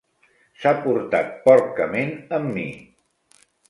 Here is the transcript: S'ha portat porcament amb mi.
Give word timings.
S'ha 0.63 0.71
portat 0.85 1.31
porcament 1.45 2.13
amb 2.41 2.53
mi. 2.59 2.69